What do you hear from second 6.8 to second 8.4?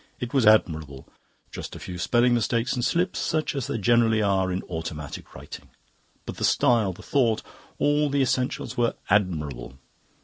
the thought all the